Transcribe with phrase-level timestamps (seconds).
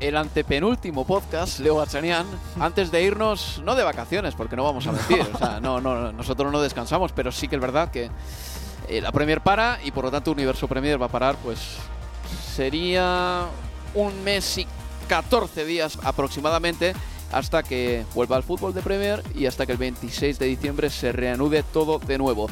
[0.00, 2.26] el antepenúltimo podcast, Leo Bachanian,
[2.60, 6.12] antes de irnos, no de vacaciones, porque no vamos a mentir, o sea, no, no,
[6.12, 8.10] nosotros no descansamos, pero sí que es verdad que
[8.88, 11.58] eh, la Premier para y por lo tanto Universo Premier va a parar, pues
[12.54, 13.46] sería
[13.94, 14.66] un mes y
[15.08, 16.94] 14 días aproximadamente
[17.32, 21.12] hasta que vuelva al fútbol de Premier y hasta que el 26 de diciembre se
[21.12, 22.48] reanude todo de nuevo.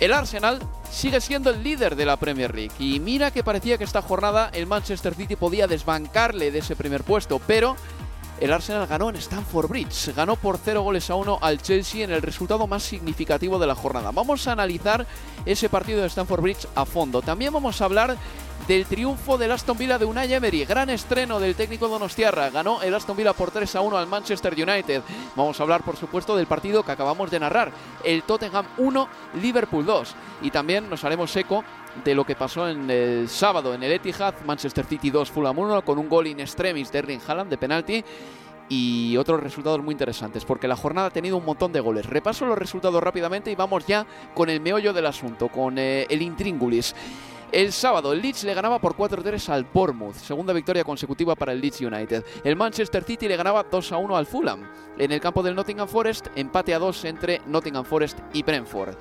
[0.00, 0.60] El Arsenal
[0.90, 4.48] sigue siendo el líder de la Premier League y mira que parecía que esta jornada
[4.54, 7.74] el Manchester City podía desbancarle de ese primer puesto, pero
[8.40, 12.12] el Arsenal ganó en Stamford Bridge, ganó por 0 goles a 1 al Chelsea en
[12.12, 14.12] el resultado más significativo de la jornada.
[14.12, 15.04] Vamos a analizar
[15.44, 17.20] ese partido de Stamford Bridge a fondo.
[17.20, 18.16] También vamos a hablar
[18.68, 22.50] del triunfo del Aston Villa de Unai Emery, gran estreno del técnico Donostiarra.
[22.50, 25.02] Ganó el Aston Villa por 3 a 1 al Manchester United.
[25.34, 27.72] Vamos a hablar, por supuesto, del partido que acabamos de narrar,
[28.04, 29.08] el Tottenham 1,
[29.40, 30.14] Liverpool 2.
[30.42, 31.64] Y también nos haremos eco
[32.04, 35.82] de lo que pasó en el sábado en el Etihad, Manchester City 2, Fulham 1,
[35.82, 38.04] con un gol in extremis de Erling Haaland de penalti
[38.68, 42.06] y otros resultados muy interesantes, porque la jornada ha tenido un montón de goles.
[42.06, 46.22] Repaso los resultados rápidamente y vamos ya con el meollo del asunto, con eh, el
[46.22, 46.94] intríngulis.
[47.50, 51.62] El sábado, el Leeds le ganaba por 4-3 al Bournemouth, segunda victoria consecutiva para el
[51.62, 52.22] Leeds United.
[52.44, 54.68] El Manchester City le ganaba 2-1 al Fulham.
[54.98, 58.96] En el campo del Nottingham Forest, empate a 2 entre Nottingham Forest y Brentford.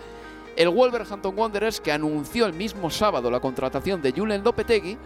[0.55, 4.97] El Wolverhampton Wanderers, que anunció el mismo sábado la contratación de Julen Lopetegui,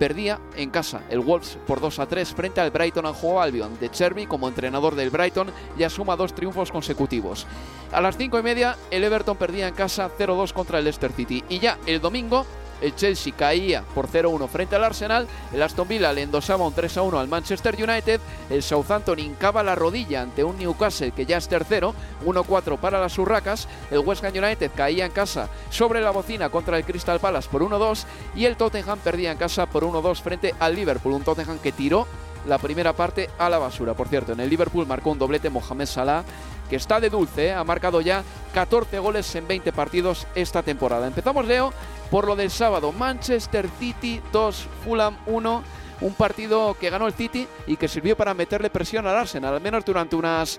[0.00, 3.78] perdía en casa el Wolves por 2 a 3 frente al Brighton and Hove Albion.
[3.78, 7.46] De Cherby, como entrenador del Brighton, ya suma dos triunfos consecutivos.
[7.92, 11.44] A las 5 y media, el Everton perdía en casa 0-2 contra el Leicester City.
[11.50, 12.46] Y ya el domingo,
[12.80, 17.18] el Chelsea caía por 0-1 frente al Arsenal, el Aston Villa le endosaba un 3-1
[17.18, 21.94] al Manchester United, el Southampton hincaba la rodilla ante un Newcastle que ya es tercero,
[22.24, 26.76] 1-4 para las Urracas, el West Ham United caía en casa sobre la bocina contra
[26.76, 28.04] el Crystal Palace por 1-2
[28.34, 32.06] y el Tottenham perdía en casa por 1-2 frente al Liverpool, un Tottenham que tiró
[32.46, 33.94] la primera parte a la basura.
[33.94, 36.24] Por cierto, en el Liverpool marcó un doblete Mohamed Salah
[36.68, 37.52] que está de dulce, ¿eh?
[37.52, 38.22] ha marcado ya
[38.54, 41.08] 14 goles en 20 partidos esta temporada.
[41.08, 41.72] Empezamos, Leo,
[42.10, 42.92] por lo del sábado.
[42.92, 45.62] Manchester City 2, Fulham 1.
[46.02, 49.60] Un partido que ganó el City y que sirvió para meterle presión al Arsenal, al
[49.60, 50.58] menos durante unas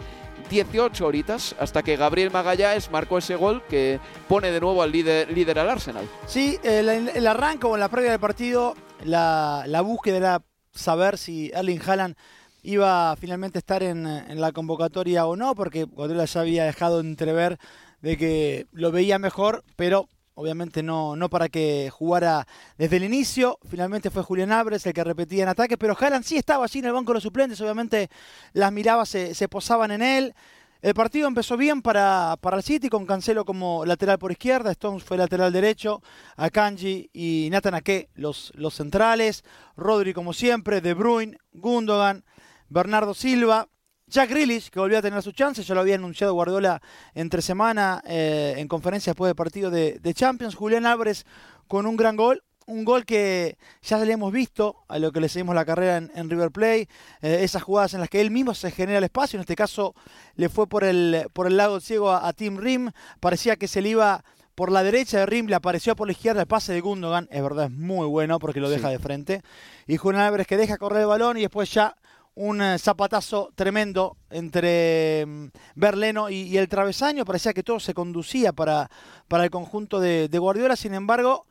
[0.51, 5.31] 18 horitas, hasta que Gabriel Magallanes marcó ese gol que pone de nuevo al líder,
[5.31, 6.07] líder al Arsenal.
[6.27, 10.41] Sí, el, el o en la previa del partido, la, búsqueda era
[10.73, 12.15] saber si Erling Haaland
[12.61, 16.99] iba finalmente a estar en, en, la convocatoria o no, porque Guardiola ya había dejado
[16.99, 17.57] entrever
[18.01, 22.47] de que lo veía mejor, pero obviamente no, no para que jugara
[22.77, 23.59] desde el inicio.
[23.69, 26.85] Finalmente fue Julián Álvarez el que repetía en ataque, pero Haaland sí estaba allí en
[26.85, 28.09] el banco de los suplentes, obviamente
[28.53, 30.35] las miradas se, se posaban en él.
[30.81, 35.03] El partido empezó bien para, para el City, con Cancelo como lateral por izquierda, Stones
[35.03, 36.01] fue lateral derecho,
[36.37, 39.43] Akanji y Nathan Ake los, los centrales,
[39.77, 42.25] Rodri como siempre, De Bruyne, Gundogan,
[42.67, 43.67] Bernardo Silva,
[44.11, 46.81] Jack Grealish, que volvió a tener su chance, ya lo había anunciado Guardiola
[47.15, 50.53] entre semana eh, en conferencia después del partido de, de, Champions.
[50.53, 51.25] Julián Álvarez
[51.69, 55.29] con un gran gol, un gol que ya le hemos visto a lo que le
[55.29, 56.89] seguimos la carrera en, en River Plate,
[57.21, 59.95] eh, esas jugadas en las que él mismo se genera el espacio, en este caso
[60.35, 62.91] le fue por el, por el lado ciego a, a Tim Rim,
[63.21, 64.25] parecía que se le iba
[64.55, 67.41] por la derecha de Rim, le apareció por la izquierda el pase de Gundogan, es
[67.41, 68.93] verdad, es muy bueno porque lo deja sí.
[68.93, 69.41] de frente,
[69.87, 71.95] y Julián Álvarez que deja correr el balón y después ya
[72.35, 77.25] un eh, zapatazo tremendo entre mm, Berleno y, el travesaño.
[77.25, 78.89] Parecía que todo se conducía para,
[79.27, 80.75] para el conjunto de, Guardiola.
[80.75, 81.45] Sin embargo,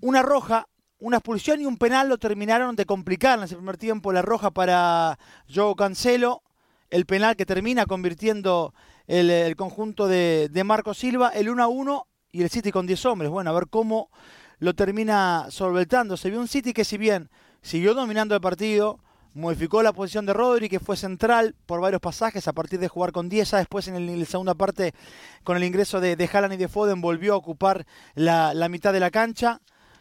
[0.00, 0.68] una roja,
[0.98, 4.12] una expulsión y un penal lo terminaron de complicar en ese primer tiempo.
[4.12, 5.18] La roja para
[5.52, 6.42] Joe Cancelo,
[6.90, 8.74] el penal que termina convirtiendo
[9.06, 12.86] el, el conjunto de, de Marco Silva, el 1 a 1 y el City con
[12.86, 13.30] 10 hombres.
[13.30, 14.10] Bueno, a ver cómo
[14.58, 16.16] lo termina solventando.
[16.16, 17.30] Se vio un City que si bien
[17.62, 18.98] siguió dominando el partido,
[19.38, 23.12] modificó la posición de Rodri, que fue central por varios pasajes a partir de jugar
[23.12, 23.50] con 10.
[23.50, 24.92] Ya después en, el, en la segunda parte,
[25.44, 28.92] con el ingreso de, de Haaland y de Foden, volvió a ocupar la, la mitad
[28.92, 29.60] de la cancha.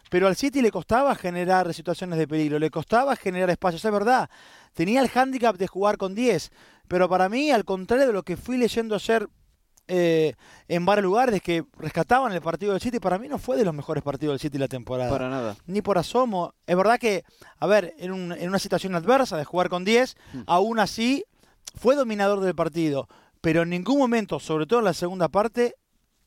[0.10, 4.30] Pero al City le costaba generar situaciones de peligro, le costaba generar espacios, es verdad.
[4.74, 6.51] Tenía el hándicap de jugar con 10,
[6.88, 9.28] pero para mí, al contrario de lo que fui leyendo ayer
[9.88, 10.34] eh,
[10.68, 13.74] en varios lugares que rescataban el partido del City, para mí no fue de los
[13.74, 15.10] mejores partidos del City la temporada.
[15.10, 15.56] Para nada.
[15.66, 16.54] Ni por asomo.
[16.66, 17.24] Es verdad que,
[17.60, 20.42] a ver, en, un- en una situación adversa de jugar con 10, Mm.
[20.48, 21.24] aún así
[21.75, 23.07] fue dominador del partido.
[23.42, 25.75] Pero en ningún momento, sobre todo en la segunda parte,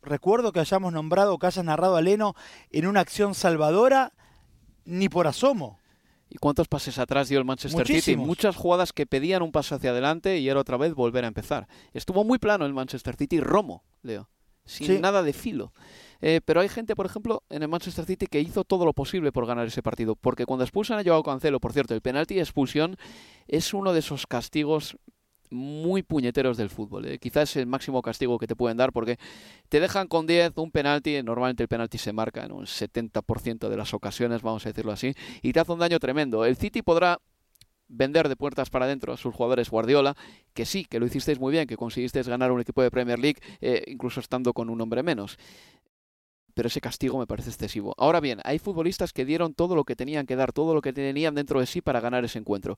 [0.02, 2.34] recuerdo que hayamos nombrado o que hayas narrado a Leno
[2.70, 4.12] en una acción salvadora,
[4.84, 5.79] ni por asomo.
[6.30, 7.92] ¿Y cuántos pases atrás dio el Manchester City?
[7.94, 8.26] Muchísimos.
[8.26, 11.66] Muchas jugadas que pedían un paso hacia adelante y era otra vez volver a empezar.
[11.92, 14.30] Estuvo muy plano el Manchester City, Romo, Leo.
[14.64, 14.98] Sin Sí.
[15.00, 15.72] nada de filo.
[16.20, 19.32] Eh, pero hay gente, por ejemplo, en el Manchester City que hizo todo lo posible
[19.32, 20.14] por ganar ese partido.
[20.14, 22.96] Porque cuando expulsan a Joao Cancelo, por cierto, el penalti de expulsión
[23.48, 24.96] es uno de esos castigos
[25.50, 27.06] muy puñeteros del fútbol.
[27.06, 27.18] eh.
[27.18, 29.18] Quizás el máximo castigo que te pueden dar porque
[29.68, 33.76] te dejan con 10 un penalti, normalmente el penalti se marca en un 70% de
[33.76, 36.44] las ocasiones, vamos a decirlo así, y te hace un daño tremendo.
[36.44, 37.20] El City podrá
[37.90, 40.16] vender de puertas para adentro a sus jugadores Guardiola,
[40.54, 43.40] que sí, que lo hicisteis muy bien, que conseguisteis ganar un equipo de Premier League,
[43.60, 45.36] eh, incluso estando con un hombre menos.
[46.54, 47.94] Pero ese castigo me parece excesivo.
[47.98, 50.92] Ahora bien, hay futbolistas que dieron todo lo que tenían que dar, todo lo que
[50.92, 52.76] tenían dentro de sí para ganar ese encuentro.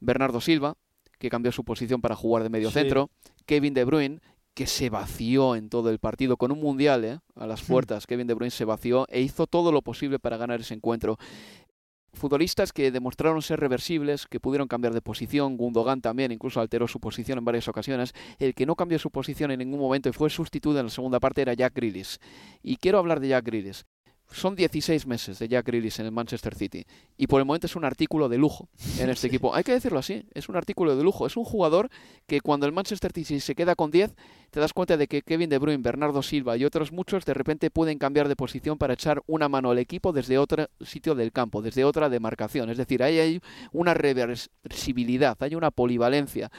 [0.00, 0.76] Bernardo Silva,
[1.18, 2.74] que cambió su posición para jugar de medio Sí.
[2.74, 3.10] centro.
[3.46, 4.20] Kevin De Bruyne,
[4.54, 7.18] que se vació en todo el partido con un mundial ¿eh?
[7.36, 7.72] a las Hmm.
[7.72, 8.06] puertas.
[8.06, 11.16] Kevin De Bruyne se vació e hizo todo lo posible para ganar ese encuentro.
[12.14, 15.56] Futbolistas que demostraron ser reversibles, que pudieron cambiar de posición.
[15.56, 18.12] Gundogan también incluso alteró su posición en varias ocasiones.
[18.38, 21.20] El que no cambió su posición en ningún momento y fue sustituido en la segunda
[21.20, 22.16] parte era Jack Grealish.
[22.62, 23.84] Y quiero hablar de Jack Grealish.
[24.30, 26.84] Son 16 meses de Jack Grealish en el Manchester City
[27.16, 29.54] y por el momento es un artículo de lujo en este equipo.
[29.54, 31.26] Hay que decirlo así, es un artículo de lujo.
[31.26, 31.88] Es un jugador
[32.26, 34.14] que cuando el Manchester City se queda con 10,
[34.50, 37.70] te das cuenta de que Kevin De Bruyne, Bernardo Silva y otros muchos de repente
[37.70, 41.62] pueden cambiar de posición para echar una mano al equipo desde otro sitio del campo,
[41.62, 42.68] desde otra demarcación.
[42.68, 43.40] Es decir, ahí hay
[43.72, 46.50] una reversibilidad, hay una polivalencia.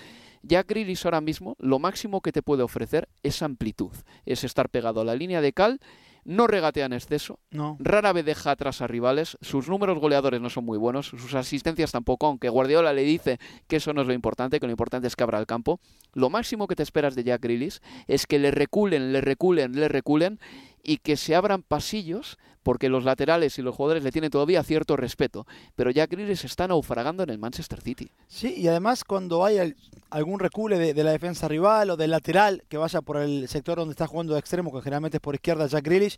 [0.42, 3.92] Jack Grealish ahora mismo lo máximo que te puede ofrecer es amplitud,
[4.26, 5.80] es estar pegado a la línea de cal,
[6.30, 7.76] no regatea en exceso, No.
[7.80, 11.92] rara vez deja atrás a rivales, sus números goleadores no son muy buenos, sus asistencias
[11.92, 15.16] tampoco, aunque Guardiola le dice que eso no es lo importante, que lo importante es
[15.16, 15.80] que abra el campo.
[16.14, 19.88] Lo máximo que te esperas de Jack Grealish es que le reculen, le reculen, le
[19.88, 20.40] reculen
[20.84, 24.96] y que se abran pasillos porque los laterales y los jugadores le tienen todavía cierto
[24.98, 28.12] respeto, pero Jack Grealish está naufragando en el Manchester City.
[28.28, 29.76] Sí, y además cuando hay al-
[30.10, 33.78] algún recule de, de la defensa rival o del lateral que vaya por el sector
[33.78, 36.18] donde está jugando de extremo, que generalmente es por izquierda Jack Grealish,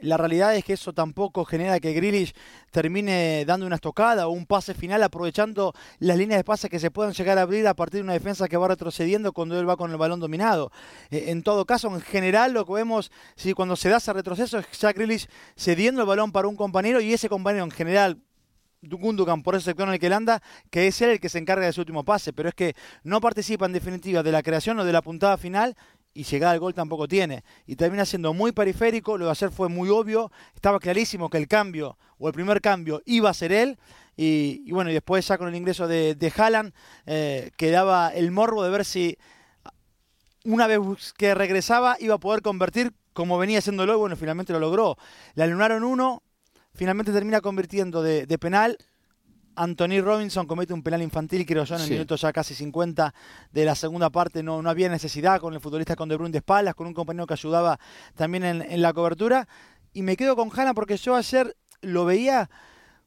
[0.00, 2.34] la realidad es que eso tampoco genera que Grealish
[2.70, 6.90] termine dando una estocada o un pase final aprovechando las líneas de pase que se
[6.90, 9.76] puedan llegar a abrir a partir de una defensa que va retrocediendo cuando él va
[9.76, 10.70] con el balón dominado.
[11.10, 14.58] Eh, en todo caso, en general lo que vemos, si cuando se da ese retroceso
[14.58, 18.18] es Jack Grealish cediendo el balón para un compañero y ese compañero en general
[18.82, 21.38] Gundogan por ese sector en el que él anda, que es él el que se
[21.38, 24.78] encarga de su último pase, pero es que no participa en definitiva de la creación
[24.78, 25.74] o de la puntada final
[26.14, 27.44] y llegada al gol tampoco tiene.
[27.66, 31.48] Y termina siendo muy periférico, lo de ayer fue muy obvio, estaba clarísimo que el
[31.48, 33.78] cambio o el primer cambio iba a ser él.
[34.16, 36.32] Y, bueno, y después ya con el ingreso de, de
[37.06, 39.18] eh, quedaba el morbo de ver si
[40.44, 40.78] una vez
[41.16, 44.96] que regresaba iba a poder convertir como venía haciéndolo, y bueno, finalmente lo logró.
[45.34, 46.22] Le alunaron uno,
[46.74, 48.78] finalmente termina convirtiendo de penal.
[49.56, 51.92] Anthony Robinson comete un penal infantil, creo yo, en el Sí.
[51.94, 53.14] minuto ya casi 50
[53.52, 54.42] de la segunda parte.
[54.42, 57.26] No, no había necesidad con el futbolista con De Bruyne de espaldas, con un compañero
[57.26, 57.78] que ayudaba
[58.14, 59.46] también en, en la cobertura.
[59.92, 62.50] Y me quedo con Hanna porque yo ayer lo veía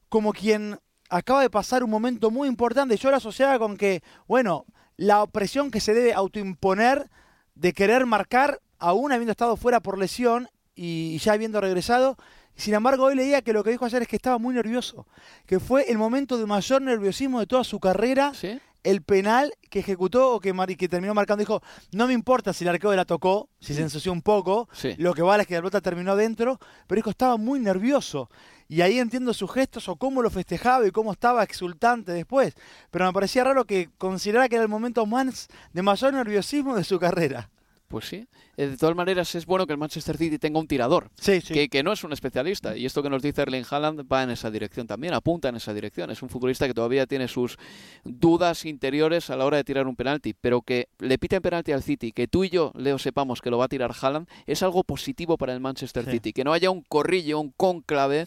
[0.08, 0.78] como quien
[1.10, 2.96] acaba de pasar un momento muy importante.
[2.96, 4.64] Yo lo asociaba con que, bueno,
[4.96, 7.10] la presión que se debe autoimponer
[7.54, 12.16] de querer marcar, aún habiendo estado fuera por lesión y ya habiendo regresado.
[12.58, 15.06] Sin embargo, hoy leía que lo que dijo ayer es que estaba muy nervioso,
[15.46, 18.58] que fue el momento de mayor nerviosismo de toda su carrera, ¿Sí?
[18.82, 21.40] el penal que ejecutó o que, mar- que terminó marcando.
[21.40, 21.62] Dijo,
[21.92, 24.94] no me importa si el arquero la tocó, si se ensució un poco, Sí.
[24.98, 28.28] lo que vale es que la pelota terminó dentro, pero dijo, estaba muy nervioso.
[28.70, 32.54] y ahí entiendo sus gestos o cómo lo festejaba y cómo estaba exultante después.
[32.90, 36.84] Pero me parecía raro que considerara que era el momento más de mayor nerviosismo de
[36.84, 37.48] su carrera.
[37.88, 38.28] Pues sí.
[38.58, 41.54] Eh, de todas maneras, es bueno que el Manchester City tenga un tirador, Sí, sí.
[41.54, 42.76] que, que no es un especialista.
[42.76, 45.72] Y esto que nos dice Erling Haaland va en esa dirección también, apunta en esa
[45.72, 46.10] dirección.
[46.10, 47.56] Es un futbolista que todavía tiene sus
[48.04, 51.82] dudas interiores a la hora de tirar un penalti, pero que le piten penalti al
[51.82, 54.84] City, que tú y yo, Leo, sepamos que lo va a tirar Haaland, es algo
[54.84, 56.10] positivo para el Manchester Sí.
[56.12, 56.32] City.
[56.34, 58.26] Que no haya un corrillo, un cónclave,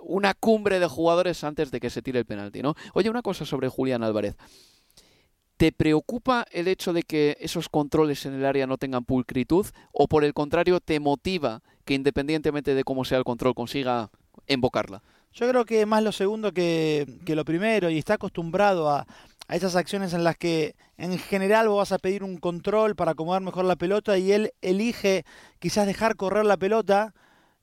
[0.00, 2.74] una cumbre de jugadores antes de que se tire el penalti, ¿no?
[2.92, 4.36] Oye, una cosa sobre Julián Álvarez.
[5.58, 9.66] ¿Te preocupa el hecho de que esos controles en el área no tengan pulcritud?
[9.92, 14.08] ¿O por el contrario te motiva que independientemente de cómo sea el control consiga
[14.46, 15.02] embocarla?
[15.32, 19.04] Yo creo que más lo segundo que, que lo primero y está acostumbrado a,
[19.48, 23.10] a esas acciones en las que en general vos vas a pedir un control para
[23.12, 25.24] acomodar mejor la pelota y él elige
[25.58, 27.14] quizás dejar correr la pelota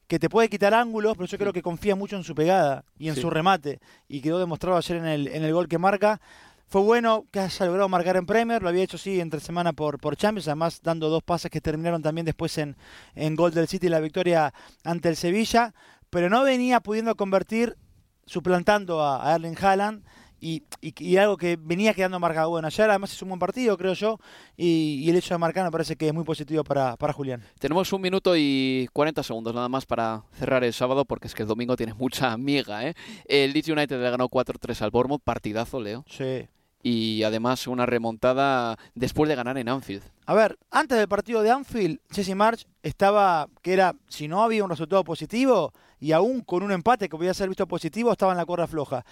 [0.07, 3.07] que te puede quitar ángulos, pero yo creo que confía mucho en su pegada y
[3.07, 3.21] en Sí.
[3.21, 6.21] su remate y quedó demostrado ayer en el, en el gol que marca.
[6.67, 9.99] Fue bueno que haya logrado marcar en Premier, lo había hecho sí entre semana por,
[9.99, 12.75] por Champions, además dando dos pases que terminaron también después en,
[13.13, 14.53] en gol del City la victoria
[14.83, 15.73] ante el Sevilla,
[16.09, 17.77] pero no venía pudiendo convertir
[18.25, 20.03] suplantando a, a Erling Haaland
[20.47, 22.49] y, y- y algo que venía quedando marcado.
[22.49, 24.19] Bueno, ayer además es un buen partido, creo yo,
[24.55, 27.41] y, y el hecho de marcar me parece que es muy positivo para, para Julián.
[27.59, 31.41] Tenemos un minuto y 40 segundos nada más para cerrar el sábado porque es que
[31.43, 32.85] el domingo tiene mucha miga.
[32.87, 32.93] ¿eh?
[33.25, 36.03] El Leeds United le ganó 4-3 al Bournemouth, partidazo, Leo.
[36.07, 36.47] Sí.
[36.83, 40.03] Y además una remontada después de ganar en Anfield.
[40.27, 44.63] A ver, antes del partido de Anfield, Jesse March estaba, que era, si no había
[44.63, 48.37] un resultado positivo, y aún con un empate que podía ser visto positivo, estaba en
[48.37, 49.03] la cuerda floja.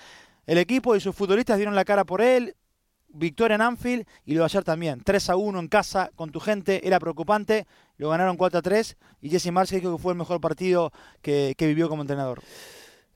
[0.45, 2.55] El equipo y sus futbolistas dieron la cara por él,
[3.07, 5.01] victoria en Anfield, y lo de ayer también.
[5.03, 7.65] 3 a 1 en casa con tu gente, era preocupante,
[7.97, 11.55] lo ganaron 4 a 3, y Jesse March dijo que fue el mejor partido que
[11.59, 12.41] vivió como entrenador.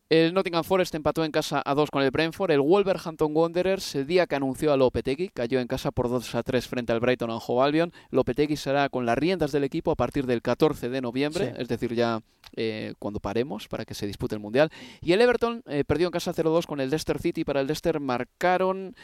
[0.09, 2.51] El Nottingham Forest empató en casa a 2 con el Brentford.
[2.51, 6.43] El Wolverhampton Wanderers, el día que anunció a Lopetegui, cayó en casa por 2 a
[6.43, 7.91] 3 frente al Brighton and Hove Albion.
[8.11, 11.61] Lopetegui será con las riendas del equipo a partir del 14 de noviembre, Sí.
[11.61, 12.21] es decir, ya
[12.55, 14.69] eh, cuando paremos para que se dispute el Mundial.
[15.01, 17.43] Y el Everton eh, perdió en casa 0-2 con el Leicester City.
[17.43, 18.95] Para el Leicester marcaron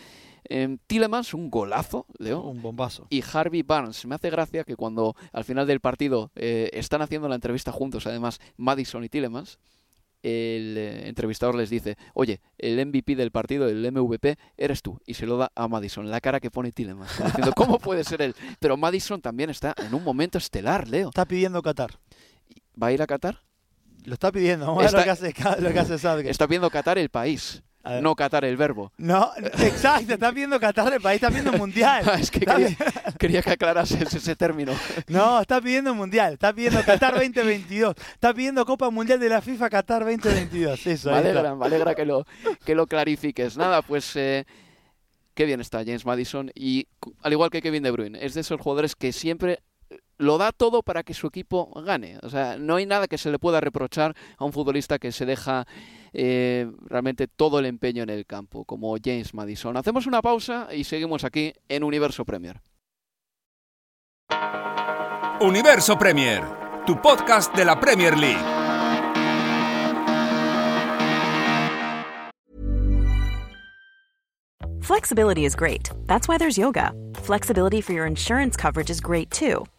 [0.45, 2.41] eh, Tielemans, un golazo, Leo.
[2.43, 3.07] Un bombazo.
[3.09, 4.05] y Harvey Barnes.
[4.05, 8.07] Me hace gracia que cuando al final del partido eh, están haciendo la entrevista juntos,
[8.07, 9.59] además Madison y Tillemans,
[10.23, 14.99] el eh, entrevistador les dice, oye, el MVP del partido, el MVP, eres tú.
[15.05, 17.11] Y se lo da a Madison, la cara que pone Tillemans.
[17.23, 18.33] Diciendo, ¿cómo puede ser él?
[18.59, 21.09] Pero Madison también está en un momento estelar, Leo.
[21.09, 21.99] Está pidiendo Qatar.
[22.81, 23.41] ¿Va a ir a Qatar?
[24.05, 24.65] Lo está pidiendo.
[24.65, 26.29] Vamos a ver lo que Está- hace, lo que hace Southgate.
[26.29, 27.61] Está viendo Qatar el país.
[28.01, 28.91] No Qatar el verbo.
[28.97, 32.03] No, exacto, está viendo Qatar el país, está viendo mundial.
[32.19, 32.69] es que quería,
[33.19, 34.73] quería que aclarases ese término.
[35.07, 39.69] No, está pidiendo mundial, está pidiendo Qatar 2022, está pidiendo Copa Mundial de la FIFA
[39.69, 40.87] Qatar 2022.
[40.87, 42.25] Eso, Me alegra, me alegra que lo,
[42.65, 43.57] que lo clarifiques.
[43.57, 44.45] Nada, pues eh,
[45.33, 46.87] qué bien está James Madison y
[47.21, 49.59] al igual que Kevin De Bruyne, es de esos jugadores que siempre
[50.17, 52.17] lo da todo para que su equipo gane.
[52.23, 55.25] O sea, no hay nada que se le pueda reprochar a un futbolista que se
[55.25, 55.65] deja
[56.13, 59.77] eh, realmente todo el empeño en el campo, como James Madison.
[59.77, 62.61] Hacemos una pausa y seguimos aquí en Universo Premier.
[65.41, 66.43] Universo Premier,
[66.85, 68.63] tu podcast de la Premier League.
[74.83, 75.89] Flexibility is great.
[76.07, 76.91] That's why there's yoga.
[77.15, 79.65] Flexibility for your insurance coverage is great too.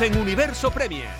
[0.00, 1.10] En Universo Premier.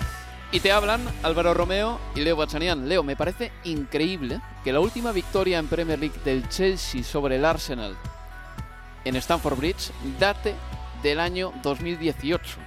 [0.51, 2.89] Y te hablan Álvaro Romeo y Leo Bachanian.
[2.89, 7.45] Leo, me parece increíble que la última victoria en Premier League del Chelsea sobre el
[7.45, 7.95] Arsenal
[9.05, 10.55] en Stamford Bridge date
[11.03, 12.57] del año 2018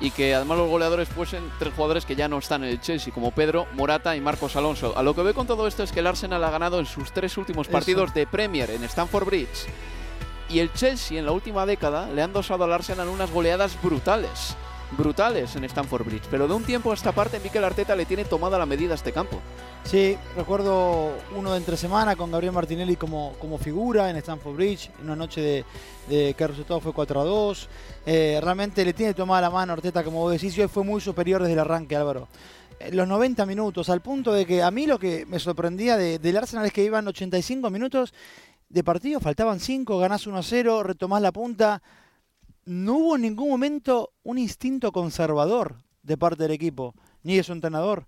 [0.00, 3.12] y que además los goleadores fuesen tres jugadores que ya no están en el Chelsea,
[3.12, 4.96] como Pedro, Morata y Marcos Alonso.
[4.96, 7.12] A lo que veo con todo esto es que el Arsenal ha ganado en sus
[7.12, 9.66] tres últimos partidos de Premier en Stamford Bridge.
[10.48, 14.56] Y el Chelsea en la última década le han dosado al Arsenal unas goleadas brutales
[14.92, 18.24] brutales en Stamford Bridge, pero de un tiempo a esta parte Mikel Arteta le tiene
[18.24, 19.40] tomada la medida a este campo.
[19.84, 24.90] Sí, recuerdo uno de entre semana con Gabriel Martinelli como, como figura en Stamford Bridge,
[25.02, 25.64] una noche
[26.08, 27.68] de, que el resultado fue 4 a 2.
[28.06, 31.00] Eh, realmente le tiene tomada la mano Arteta, como vos decís, y hoy fue muy
[31.00, 32.28] superior desde el arranque, Álvaro.
[32.80, 36.18] Eh, Los 90 minutos, al punto de que a mí lo que me sorprendía de-
[36.18, 38.14] del Arsenal es que iban 85 minutos
[38.70, 41.82] de partido, faltaban 5, ganás 1 a 0, retomás la punta.
[42.66, 47.52] No hubo en ningún momento un instinto conservador de parte del equipo, ni de su
[47.52, 48.06] entrenador.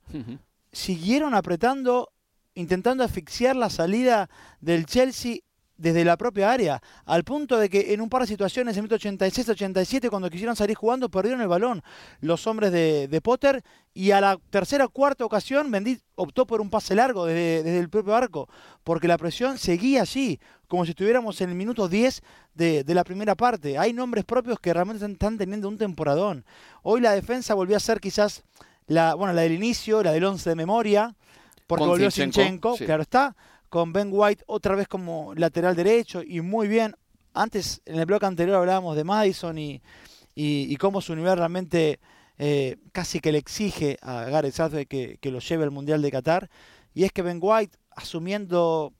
[0.72, 2.12] Siguieron apretando,
[2.54, 4.28] intentando asfixiar la salida
[4.60, 5.38] del Chelsea
[5.78, 8.88] desde la propia área, al punto de que en un par de situaciones, en el
[8.88, 11.82] minuto 86-87, cuando quisieron salir jugando, perdieron el balón
[12.20, 16.60] los hombres de, de Potter, y a la tercera o cuarta ocasión, Mendy optó por
[16.60, 18.48] un pase largo desde, desde el propio arco,
[18.84, 22.22] porque la presión seguía allí, como si estuviéramos en el minuto 10
[22.54, 23.78] de, de la primera parte.
[23.78, 26.44] Hay nombres propios que realmente están, están teniendo un temporadón.
[26.82, 28.42] Hoy la defensa volvió a ser quizás
[28.86, 31.16] la, bueno, la del inicio, la del 11 de memoria,
[31.66, 32.84] porque Con volvió Sinchenko, sí.
[32.84, 33.36] claro está,
[33.68, 36.94] con Ben White otra vez como lateral derecho y muy bien.
[37.34, 39.82] Antes, en el bloque anterior hablábamos de Madison y,
[40.34, 42.00] y, y cómo su nivel realmente
[42.38, 46.10] eh, casi que le exige a Gareth Southgate que, que lo lleve al Mundial de
[46.10, 46.48] Qatar.
[46.94, 48.94] Y es que Ben White, asumiendo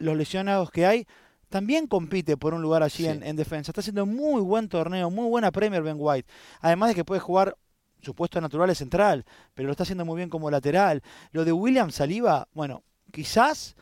[0.00, 1.06] los lesionados que hay,
[1.48, 3.06] también compite por un lugar allí Sí.
[3.06, 3.70] en, en defensa.
[3.70, 6.28] Está haciendo muy buen torneo, muy buena Premier Ben White.
[6.60, 7.56] Además de que puede jugar
[8.02, 11.02] su puesto natural es central, pero lo está haciendo muy bien como lateral.
[11.32, 12.82] Lo de William Saliba, bueno,
[13.12, 13.76] quizás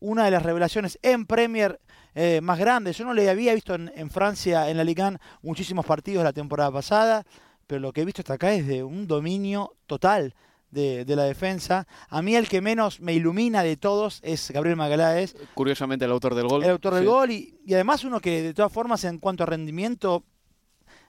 [0.00, 1.80] una de las revelaciones en Premier
[2.14, 2.98] eh, más grandes.
[2.98, 6.32] Yo no le había visto en, en Francia, en la Ligue 1, muchísimos partidos la
[6.32, 7.24] temporada pasada,
[7.66, 10.34] pero lo que he visto hasta acá es de un dominio total
[10.74, 11.86] de, de la defensa.
[12.10, 16.34] A mí el que menos me ilumina de todos es Gabriel Magaláes, Curiosamente el autor
[16.34, 16.62] del gol.
[16.64, 17.08] el autor del Sí.
[17.08, 20.24] gol y, y además uno que de todas formas en cuanto a rendimiento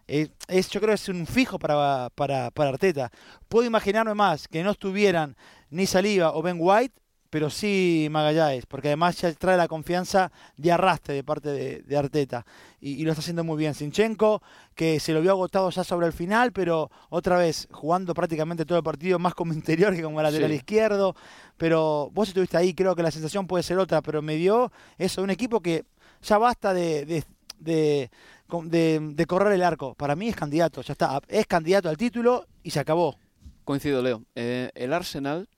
[0.08, 3.12] eh, es yo creo que es un fijo para, para, para Arteta.
[3.50, 5.36] Puedo imaginarme más que no estuvieran
[5.72, 6.94] ni Saliba o Ben White,
[7.36, 11.98] pero sí Magallanes, porque además ya trae la confianza de arrastre de parte de, de
[11.98, 12.46] Arteta
[12.80, 13.74] y, y lo está haciendo muy bien.
[13.74, 14.42] Sinchenko,
[14.74, 18.78] que se lo vio agotado ya sobre el final, pero otra vez jugando prácticamente todo
[18.78, 20.56] el partido, más como interior que como lateral Sí.
[20.56, 21.14] izquierdo.
[21.58, 25.22] Pero vos estuviste ahí, creo que la sensación puede ser otra, pero me dio eso,
[25.22, 25.84] un equipo que
[26.22, 27.24] ya basta de, de,
[27.60, 28.10] de,
[28.64, 29.94] de- de correr el arco.
[29.96, 33.18] Para mí es candidato, ya está, es candidato al título y se acabó.
[33.66, 34.24] Coincido, Leo.
[34.36, 35.50] Eh, el Arsenal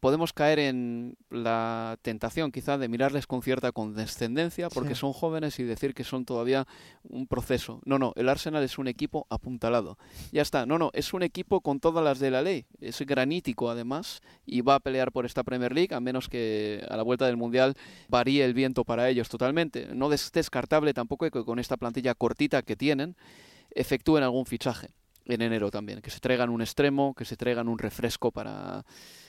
[0.00, 5.00] podemos caer en la tentación quizá de mirarles con cierta condescendencia porque Sí.
[5.00, 6.66] son jóvenes y decir que son todavía
[7.02, 7.80] un proceso.
[7.84, 9.98] No, no, el Arsenal es un equipo apuntalado.
[10.32, 12.66] Ya está, no, no, es un equipo con todas las de la ley.
[12.80, 16.96] Es granítico además y va a pelear por esta Premier League a menos que a
[16.96, 17.74] la vuelta del Mundial
[18.08, 19.88] varíe el viento para ellos totalmente.
[19.94, 23.16] No es descartable tampoco que con esta plantilla cortita que tienen
[23.70, 24.88] efectúen algún fichaje
[25.26, 28.86] en enero también, que se traigan un extremo, que se traigan un refresco para,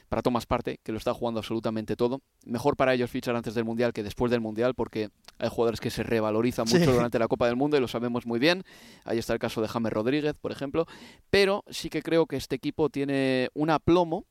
[0.09, 2.21] para Thomas Parte, que lo está jugando absolutamente todo.
[2.45, 5.89] Mejor para ellos fichar antes del Mundial que después del Mundial, porque hay jugadores que
[5.89, 6.77] se revalorizan Sí.
[6.79, 8.63] mucho durante la Copa del Mundo y lo sabemos muy bien.
[9.05, 10.85] Ahí está el caso de James Rodríguez, por ejemplo.
[11.29, 14.25] Pero sí que creo que este equipo tiene un aplomo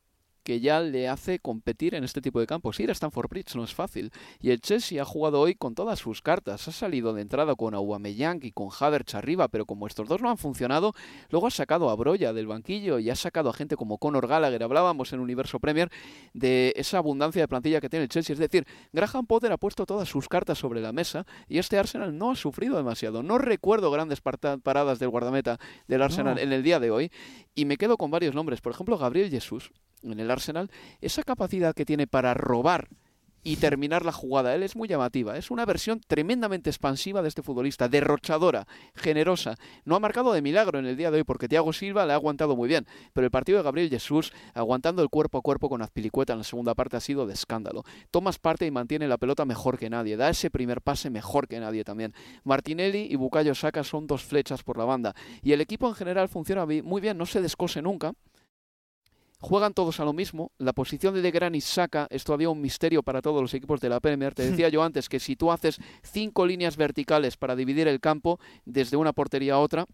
[0.49, 2.79] que ya le hace competir en este tipo de campos.
[2.79, 4.11] Ir a Stanford Bridge no es fácil.
[4.41, 6.67] Y el Chelsea ha jugado hoy con todas sus cartas.
[6.67, 10.29] Ha salido de entrada con Aubameyang y con Havertz arriba, pero como estos dos no
[10.31, 10.95] han funcionado,
[11.29, 14.63] luego ha sacado a Broya del banquillo y ha sacado a gente como Conor Gallagher.
[14.63, 15.91] Hablábamos en Universo Premier
[16.33, 18.33] de esa abundancia de plantilla que tiene el Chelsea.
[18.33, 22.17] Es decir, Graham Potter ha puesto todas sus cartas sobre la mesa y este Arsenal
[22.17, 23.21] no ha sufrido demasiado.
[23.21, 27.11] No recuerdo grandes paradas del guardameta del Arsenal en el día de hoy
[27.53, 28.61] y me quedo con varios nombres.
[28.61, 29.71] Por ejemplo, Gabriel Jesús
[30.03, 30.69] en el Arsenal,
[31.01, 32.89] esa capacidad que tiene para robar
[33.43, 34.53] y terminar la jugada.
[34.53, 35.37] Él es muy llamativa.
[35.37, 39.55] Es una versión tremendamente expansiva de este futbolista, derrochadora, generosa.
[39.85, 42.15] No ha marcado de milagro en el día de hoy porque Thiago Silva le ha
[42.15, 42.85] aguantado muy bien.
[43.13, 46.43] Pero el partido de Gabriel Jesús, aguantando el cuerpo a cuerpo con Azpilicueta en la
[46.43, 47.83] segunda parte, ha sido de escándalo.
[48.11, 50.17] Tomas parte y mantiene la pelota mejor que nadie.
[50.17, 52.13] Da ese primer pase mejor que nadie también.
[52.43, 55.15] Martinelli y Bucayo Saka son dos flechas por la banda.
[55.41, 58.13] Y el equipo en general funciona muy bien, no se descose nunca.
[59.41, 60.51] Juegan todos a lo mismo.
[60.57, 63.87] La posición de De y Saka es todavía un misterio para todos los equipos de
[63.87, 64.33] la Premier.
[64.33, 68.39] Te decía yo antes que si tú haces cinco líneas verticales para dividir el campo
[68.65, 69.85] desde una portería a otra,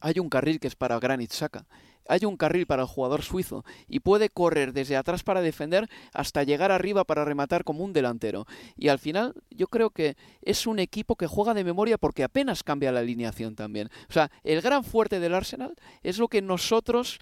[0.00, 1.66] hay un carril que es para Granit Saka.
[2.08, 6.44] Hay un carril para el jugador suizo y puede correr desde atrás para defender hasta
[6.44, 8.46] llegar arriba para rematar como un delantero.
[8.76, 12.62] Y al final yo creo que es un equipo que juega de memoria porque apenas
[12.62, 13.90] cambia la alineación también.
[14.08, 17.18] O sea, el gran fuerte del Arsenal es lo que nosotros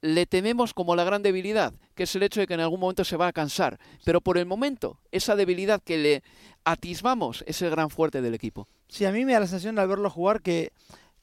[0.00, 3.04] le tememos como la gran debilidad, que es el hecho de que en algún momento
[3.04, 3.78] se va a cansar.
[4.04, 6.22] Pero por el momento, esa debilidad que le
[6.64, 8.68] atisbamos es el gran fuerte del equipo.
[8.88, 10.72] Sí, a mí me da la sensación al verlo jugar que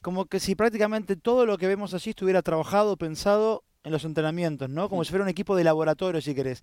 [0.02, 4.68] como que si prácticamente todo lo que vemos allí estuviera trabajado, pensado en los entrenamientos,
[4.68, 4.88] ¿no?
[4.88, 6.62] Como si fuera un equipo de laboratorio, si querés.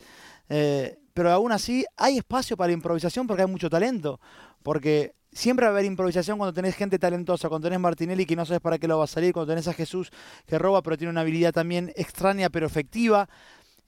[0.49, 4.19] Eh, pero aún así hay espacio para improvisación porque hay mucho talento.
[4.63, 8.45] Porque siempre va a haber improvisación cuando tenés gente talentosa, cuando tenés Martinelli que no
[8.45, 10.11] sabes para qué lo va a salir, cuando tenés a Jesús
[10.45, 13.29] que roba pero tiene una habilidad también extraña pero efectiva.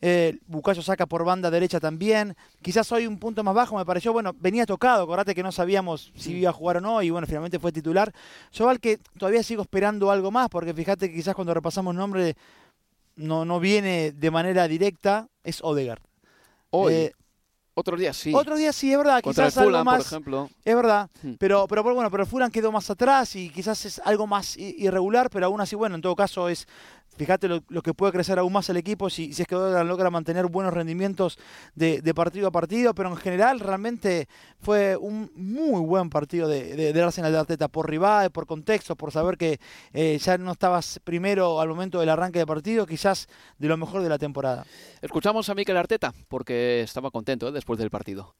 [0.06, 2.36] Eh, Bucayo saca por banda derecha también.
[2.62, 6.12] Quizás hoy un punto más bajo me pareció, bueno, venía tocado, acordate que no sabíamos
[6.16, 8.14] si iba a jugar o no y bueno, finalmente fue titular.
[8.52, 12.36] Yo al que todavía sigo esperando algo más porque fíjate que quizás cuando repasamos nombre
[13.16, 16.02] no, no viene de manera directa, es Odegaard.
[16.70, 16.94] Hoy.
[16.94, 17.14] Eh,
[17.74, 18.34] otros días sí.
[18.34, 19.22] Otros días sí, es verdad.
[19.22, 20.50] Contra quizás el Fulham, algo más, por ejemplo.
[20.64, 21.10] Es verdad.
[21.22, 21.34] Hmm.
[21.40, 25.30] Pero, pero bueno, pero el Fulham quedó más atrás y quizás es algo más irregular,
[25.30, 26.68] pero aún así, bueno, en todo caso es
[27.16, 30.48] Fíjate lo, que puede crecer aún más el equipo si, si es que logra mantener
[30.48, 31.38] buenos rendimientos
[31.76, 34.28] de, partido a partido, pero en general realmente
[34.60, 39.38] fue un muy buen partido de Arsenal de Arteta por rival, por contexto, por saber
[39.38, 39.60] que
[39.94, 44.02] eh, ya no estabas primero al momento del arranque de partido, quizás de lo mejor
[44.02, 44.66] de la temporada.
[45.02, 47.52] Escuchamos a Mikel Arteta porque estaba contento ¿eh?
[47.52, 48.36] después del partido.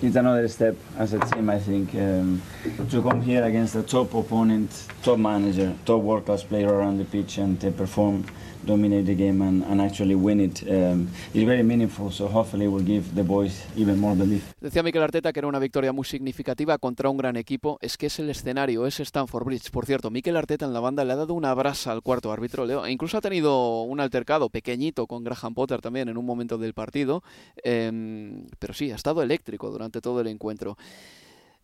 [0.00, 2.40] It's another step as a team, I think, um,
[2.88, 4.70] to come here against a top opponent,
[5.02, 8.24] top manager, top world class player around the pitch and uh, perform
[8.64, 12.10] dominate the game and, and actually win it um, is very meaningful.
[12.10, 14.54] So hopefully will give the boys even more belief.
[14.60, 17.78] Decía Mikel Arteta que era una victoria muy significativa contra un gran equipo.
[17.80, 19.70] Es que es el escenario, es Stanford Bridge.
[19.70, 22.66] Por cierto, Mikel Arteta en la banda le ha dado una brasa al cuarto árbitro.
[22.66, 22.84] Leo.
[22.84, 26.74] E incluso ha tenido un altercado pequeñito con Graham Potter también en un momento del
[26.74, 27.22] partido.
[27.64, 30.76] Eh, pero sí, ha estado eléctrico durante todo el encuentro.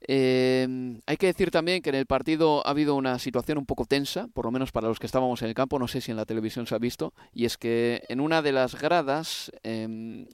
[0.06, 3.86] Eh, hay que decir también que en el partido ha habido una situación un poco
[3.86, 6.18] tensa, por lo menos para los que estábamos en el campo, no sé si en
[6.18, 10.26] la televisión se ha visto, y es que en una de las gradas eh,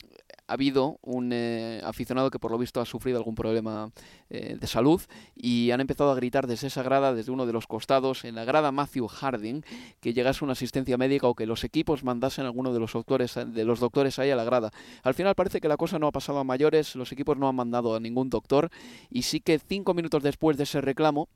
[0.51, 3.93] ha habido un eh, aficionado que por lo visto ha sufrido algún problema
[4.31, 5.01] eh, de salud
[5.37, 8.45] y han empezado a gritar desde esa grada, desde uno de los costados, en la
[8.45, 9.63] grada Matthew Harding,
[10.01, 13.37] que llegase una asistencia médica o que los equipos mandasen a alguno de los doctores,
[13.47, 14.73] de los doctores ahí a la grada.
[15.05, 17.55] Al final parece que la cosa no ha pasado a mayores, los equipos no han
[17.55, 18.71] mandado a ningún doctor
[19.09, 21.29] y sí que cinco minutos después de ese reclamo,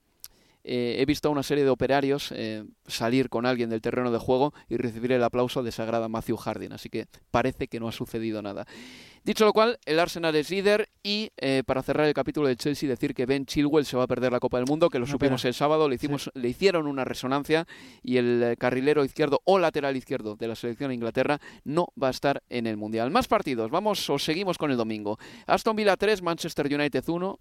[0.64, 4.18] eh, he visto a una serie de operarios eh, salir con alguien del terreno de
[4.18, 7.92] juego y recibir el aplauso de sagrada Matthew Harding, así que parece que no ha
[7.92, 8.66] sucedido nada.
[9.24, 12.88] Dicho lo cual, el Arsenal es líder y eh, para cerrar el capítulo de Chelsea
[12.88, 15.44] decir que Ben Chilwell se va a perder la Copa del Mundo, que lo supimos
[15.46, 17.66] el sábado, le, hicimos, le hicieron una resonancia
[18.02, 22.10] y el carrilero izquierdo o lateral izquierdo de la selección de Inglaterra no va a
[22.10, 23.10] estar en el Mundial.
[23.10, 25.18] Más partidos, vamos o seguimos con el domingo.
[25.46, 27.38] Aston Villa 3, Manchester United 1.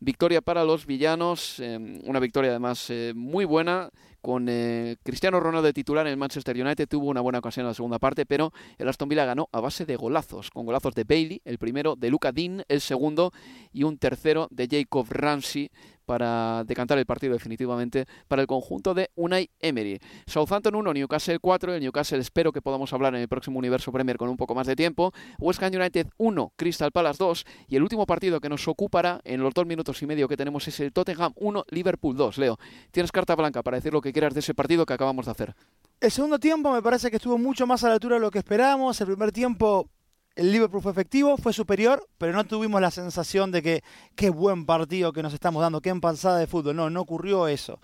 [0.00, 5.66] Victoria para los villanos, em, una victoria además eh, muy buena con eh, Cristiano Ronaldo
[5.66, 6.88] de titular en el Manchester United.
[6.88, 9.86] Tuvo una buena ocasión en la segunda parte, pero el Aston Villa ganó a base
[9.86, 13.32] de golazos, con golazos de Bailey, el primero, de Luca Dean, el segundo,
[13.72, 15.70] y un tercero de Jacob Ramsey
[16.08, 20.00] para decantar el partido definitivamente para el conjunto de Unai Emery.
[20.26, 21.74] Southampton 1, Newcastle 4.
[21.74, 24.66] El Newcastle espero que podamos hablar en el próximo Universo Premier con un poco más
[24.66, 25.12] de tiempo.
[25.38, 27.44] West Ham United 1, Crystal Palace 2.
[27.68, 30.66] Y el último partido que nos ocupará en los dos minutos y medio que tenemos
[30.66, 32.38] es el Tottenham 1, Liverpool 2.
[32.38, 32.58] Leo,
[32.90, 35.54] tienes carta blanca para decir lo que quieras de ese partido que acabamos de hacer.
[36.00, 38.38] El segundo tiempo me parece que estuvo mucho más a la altura de lo que
[38.38, 38.98] esperábamos.
[39.02, 39.90] El primer tiempo
[40.38, 43.82] el Liverpool fue efectivo, fue superior, pero no tuvimos la sensación de que
[44.14, 46.76] qué buen partido que nos estamos dando, qué empalzada de fútbol.
[46.76, 47.80] No, no ocurrió eso.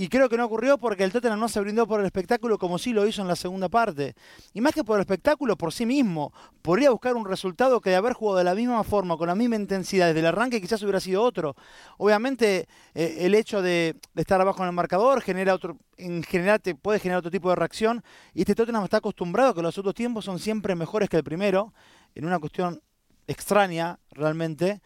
[0.00, 2.78] Y creo que no ocurrió porque el Tottenham no se brindó por el espectáculo como
[2.78, 4.14] sí lo hizo en la segunda parte.
[4.54, 6.32] Y más que por el espectáculo, por sí mismo.
[6.62, 9.56] Podría buscar un resultado que de haber jugado de la misma forma, con la misma
[9.56, 11.56] intensidad desde el arranque, quizás hubiera sido otro.
[11.96, 16.76] Obviamente, eh, el hecho de, estar abajo en el marcador genera otro, en general te
[16.76, 18.04] puede generar otro tipo de reacción.
[18.34, 21.24] Y este Tottenham está acostumbrado a que los otros tiempos son siempre mejores que el
[21.24, 21.74] primero,
[22.14, 22.80] en una cuestión
[23.26, 24.80] extraña realmente.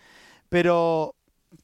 [0.49, 1.17] Pero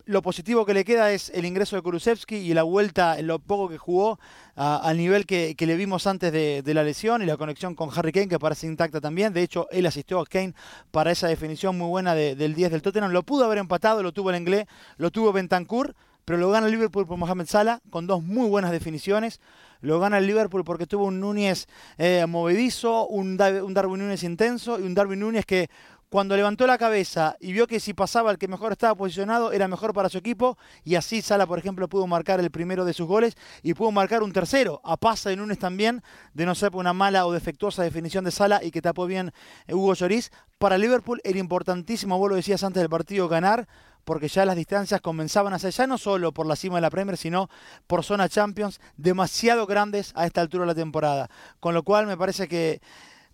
[0.04, 3.38] lo positivo que le queda es el ingreso de Kulusevski y la vuelta en lo
[3.38, 4.18] poco que jugó
[4.54, 8.28] al nivel que, le vimos antes de, la lesión y la conexión con Harry Kane
[8.28, 9.32] que parece intacta también.
[9.32, 10.54] De hecho, él asistió a Kane
[10.90, 13.12] para esa definición muy buena del 10 del Tottenham.
[13.12, 16.72] Lo pudo haber empatado, lo tuvo el inglés, lo tuvo Bentancur, pero lo gana el
[16.72, 19.40] Liverpool por Mohamed Salah con dos muy buenas definiciones.
[19.80, 24.78] Lo gana el Liverpool porque tuvo un Núñez eh, movedizo, un, un Darwin Núñez intenso
[24.78, 25.70] y un Darwin Núñez que
[26.08, 29.68] cuando levantó la cabeza y vio que si pasaba el que mejor estaba posicionado era
[29.68, 33.06] mejor para su equipo y así Sala, por ejemplo, pudo marcar el primero de sus
[33.06, 36.92] goles y pudo marcar un tercero, a pasa de Núñez también, de no ser una
[36.92, 39.32] mala o defectuosa definición de Sala y que tapó bien
[39.68, 40.30] Hugo Lloris.
[40.58, 43.68] Para Liverpool era importantísimo, vos lo decías antes del partido, ganar,
[44.04, 46.90] porque ya las distancias comenzaban a ser ya no solo por la cima de la
[46.90, 47.50] Premier, sino
[47.86, 51.28] por zona Champions, demasiado grandes a esta altura de la temporada.
[51.60, 52.80] Con lo cual me parece que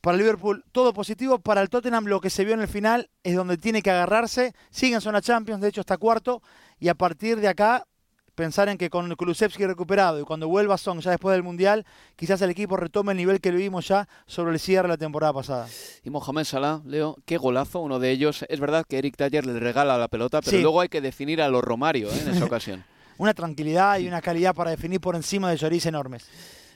[0.05, 1.38] para Liverpool todo positivo.
[1.38, 4.53] Para el Tottenham lo que se vio en el final es donde tiene que agarrarse.
[4.71, 6.43] Sigue en zona Champions, de hecho está cuarto.
[6.79, 7.87] Y a partir de acá
[8.35, 11.87] pensar en que con Kulusevski recuperado y cuando vuelva Son ya después del Mundial,
[12.17, 15.33] quizás el equipo retome el nivel que vimos ya sobre el cierre de la temporada
[15.33, 15.69] pasada.
[16.03, 18.45] Y Mohamed Salah, Leo, qué golazo, uno de ellos.
[18.51, 21.49] Es verdad que Eric Taller le regala la pelota, pero luego hay que definir a
[21.49, 22.21] los Romario ¿eh?
[22.21, 22.85] en esa ocasión.
[23.17, 26.29] una tranquilidad y una calidad para definir por encima de Lloris enormes.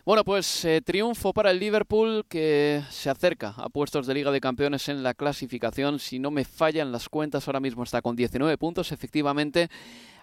[0.08, 4.40] Bueno, pues eh, triunfo para el Liverpool que se acerca a puestos de Liga de
[4.40, 5.98] Campeones en la clasificación.
[5.98, 9.68] Si no me fallan las cuentas, ahora mismo está con 19 puntos, efectivamente,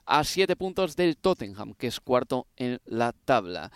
[0.08, 3.72] a 7 puntos del Tottenham, que es cuarto en la tabla.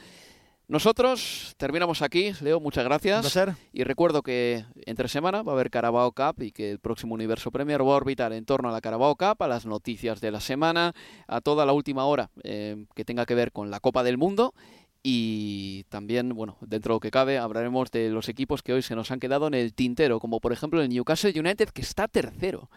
[0.68, 2.32] Nosotros terminamos aquí.
[2.42, 3.38] Leo, muchas gracias.
[3.72, 7.52] Y recuerdo que entre semana va a haber Carabao Cup y que el próximo Universo
[7.52, 10.40] Premier va a orbitar en torno a la Carabao Cup, a las noticias de la
[10.40, 10.94] semana,
[11.28, 14.56] a toda la última hora eh, que tenga que ver con la Copa del Mundo
[15.02, 18.96] y también, bueno, dentro de lo que cabe, hablaremos de los equipos que hoy se
[18.96, 22.70] nos han quedado en el tintero, como por ejemplo el Newcastle United, que está tercero.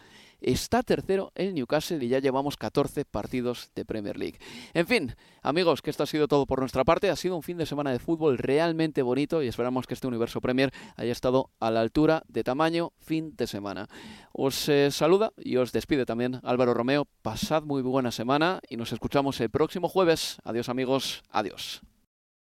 [0.43, 4.39] Está tercero el Newcastle y ya llevamos 14 partidos de Premier League.
[4.73, 7.09] En fin, amigos, que esto ha sido todo por nuestra parte.
[7.09, 10.41] Ha sido un fin de semana de fútbol realmente bonito y esperamos que este universo
[10.41, 13.87] Premier haya estado a la altura de tamaño fin de semana.
[14.33, 17.07] Os eh, saluda y os despide también Álvaro Romeo.
[17.21, 20.39] Pasad muy buena semana y nos escuchamos el próximo jueves.
[20.43, 21.83] Adiós amigos, adiós.